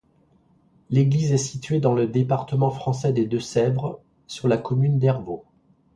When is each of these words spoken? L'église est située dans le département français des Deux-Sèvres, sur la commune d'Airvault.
L'église 0.89 1.31
est 1.31 1.37
située 1.37 1.79
dans 1.79 1.93
le 1.93 2.07
département 2.07 2.71
français 2.71 3.13
des 3.13 3.27
Deux-Sèvres, 3.27 4.01
sur 4.25 4.47
la 4.47 4.57
commune 4.57 4.97
d'Airvault. 4.97 5.45